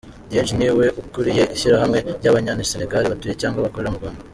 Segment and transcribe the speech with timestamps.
[0.29, 4.19] Dieng ni we ukuriye Ishyirahamwe ry’Abanya-Sénégal batuye cyangwa bakorera mu Rwanda.